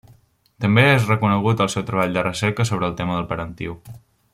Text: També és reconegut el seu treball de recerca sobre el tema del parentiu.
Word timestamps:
També 0.63 0.85
és 0.93 1.05
reconegut 1.11 1.61
el 1.67 1.71
seu 1.75 1.85
treball 1.91 2.19
de 2.19 2.25
recerca 2.31 2.69
sobre 2.71 2.91
el 2.93 2.99
tema 3.03 3.19
del 3.19 3.33
parentiu. 3.35 3.81